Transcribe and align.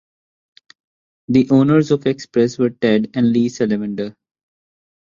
The 1.27 1.47
owners 1.51 1.91
of 1.91 2.01
the 2.05 2.09
Express 2.09 2.57
were 2.57 2.71
Ted 2.71 3.11
and 3.13 3.31
Lisa 3.31 3.67
Lavender. 3.67 4.15